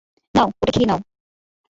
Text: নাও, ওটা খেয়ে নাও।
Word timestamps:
নাও, 0.35 0.47
ওটা 0.61 0.71
খেয়ে 0.71 0.87
নাও। 0.87 0.99